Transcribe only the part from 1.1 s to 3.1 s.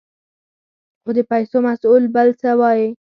د ډېپو مسوول بل څه وايې.